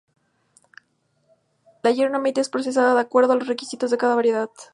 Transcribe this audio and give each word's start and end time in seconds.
La 1.83 1.91
yerba 1.91 2.17
mate 2.17 2.41
es 2.41 2.49
procesada 2.49 2.95
de 2.95 3.01
acuerdo 3.01 3.33
a 3.33 3.35
los 3.35 3.47
requisitos 3.47 3.91
de 3.91 3.99
cada 3.99 4.15
variedad. 4.15 4.49